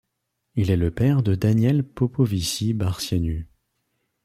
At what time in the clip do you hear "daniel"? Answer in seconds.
1.35-1.83